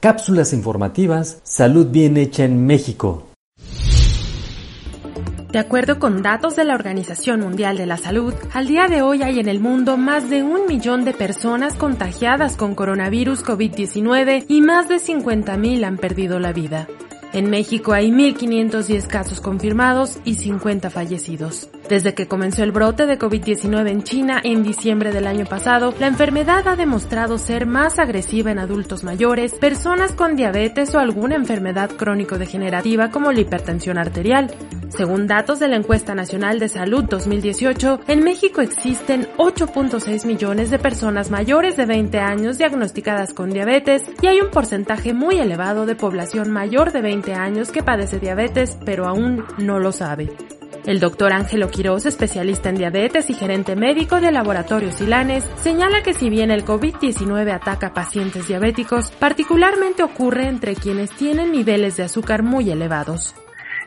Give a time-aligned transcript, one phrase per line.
[0.00, 3.26] Cápsulas informativas Salud bien hecha en México.
[5.52, 9.22] De acuerdo con datos de la Organización Mundial de la Salud, al día de hoy
[9.22, 14.62] hay en el mundo más de un millón de personas contagiadas con coronavirus COVID-19 y
[14.62, 16.86] más de 50.000 han perdido la vida.
[17.34, 21.68] En México hay 1.510 casos confirmados y 50 fallecidos.
[21.90, 26.06] Desde que comenzó el brote de COVID-19 en China en diciembre del año pasado, la
[26.06, 31.90] enfermedad ha demostrado ser más agresiva en adultos mayores, personas con diabetes o alguna enfermedad
[31.90, 34.52] crónico-degenerativa como la hipertensión arterial.
[34.90, 40.78] Según datos de la Encuesta Nacional de Salud 2018, en México existen 8.6 millones de
[40.78, 45.96] personas mayores de 20 años diagnosticadas con diabetes y hay un porcentaje muy elevado de
[45.96, 50.30] población mayor de 20 años que padece diabetes pero aún no lo sabe.
[50.86, 56.14] El doctor Ángelo Quiroz, especialista en diabetes y gerente médico de Laboratorios Silanes, señala que
[56.14, 62.42] si bien el COVID-19 ataca pacientes diabéticos, particularmente ocurre entre quienes tienen niveles de azúcar
[62.42, 63.34] muy elevados.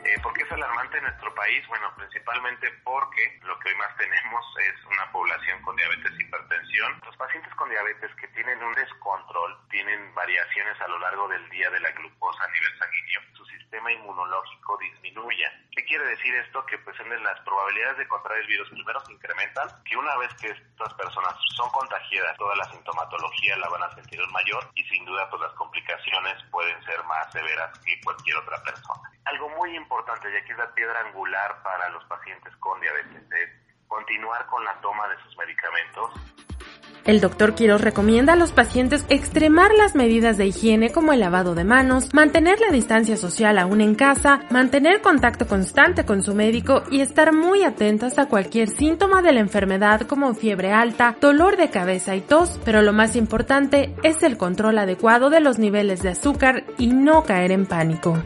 [0.05, 1.67] Eh, ¿Por qué es alarmante en nuestro país?
[1.67, 6.99] Bueno, principalmente porque lo que hoy más tenemos es una población con diabetes e hipertensión.
[7.03, 11.69] Los pacientes con diabetes que tienen un descontrol tienen variaciones a lo largo del día
[11.69, 13.21] de la glucosa a nivel sanguíneo.
[13.33, 15.43] Su sistema inmunológico disminuye.
[15.71, 16.65] ¿Qué quiere decir esto?
[16.65, 20.47] Que pues las probabilidades de contraer el virus primero se incrementan, que una vez que
[20.47, 25.05] estas personas son contagiadas, toda la sintomatología la van a sentir en mayor y sin
[25.05, 29.11] duda pues las complicaciones pueden ser más severas que cualquier otra persona.
[29.25, 33.49] Algo muy importante, y aquí es la piedra angular para los pacientes con diabetes, es
[33.87, 36.11] continuar con la toma de sus medicamentos
[37.05, 41.53] el doctor Quiroz recomienda a los pacientes extremar las medidas de higiene como el lavado
[41.53, 46.83] de manos, mantener la distancia social aún en casa, mantener contacto constante con su médico
[46.89, 51.69] y estar muy atentas a cualquier síntoma de la enfermedad como fiebre alta, dolor de
[51.69, 56.09] cabeza y tos, pero lo más importante es el control adecuado de los niveles de
[56.09, 58.17] azúcar y no caer en pánico.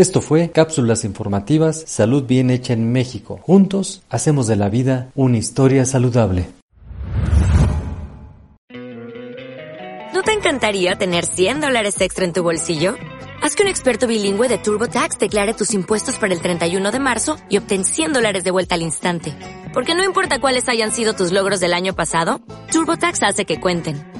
[0.00, 3.38] Esto fue Cápsulas Informativas Salud Bien Hecha en México.
[3.42, 6.46] Juntos hacemos de la vida una historia saludable.
[10.14, 12.94] ¿No te encantaría tener 100 dólares extra en tu bolsillo?
[13.42, 17.36] Haz que un experto bilingüe de TurboTax declare tus impuestos para el 31 de marzo
[17.50, 19.34] y obtén 100 dólares de vuelta al instante.
[19.74, 22.40] Porque no importa cuáles hayan sido tus logros del año pasado,
[22.72, 24.09] TurboTax hace que cuenten.